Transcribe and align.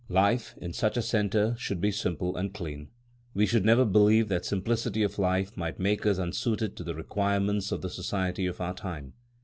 Life, 0.09 0.55
in 0.57 0.73
such 0.73 0.97
a 0.97 1.01
centre, 1.03 1.53
should 1.59 1.79
be 1.79 1.91
simple 1.91 2.35
and 2.35 2.51
clean. 2.51 2.87
We 3.35 3.45
should 3.45 3.63
never 3.63 3.85
believe 3.85 4.29
that 4.29 4.45
simplicity 4.45 5.03
of 5.03 5.19
life 5.19 5.55
might 5.55 5.77
make 5.77 6.07
us 6.07 6.17
unsuited 6.17 6.75
to 6.77 6.83
the 6.83 6.95
requirements 6.95 7.71
of 7.71 7.83
the 7.83 7.89
society 7.91 8.47
of 8.47 8.59
our 8.59 8.73
time. 8.73 9.13